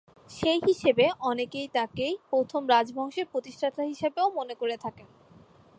[0.29, 5.07] সেই হিসেবে অনেকেই তাকেই প্রথম রাজবংশের প্রতিষ্ঠাতা হিসেবেও মনে করে থাকেন।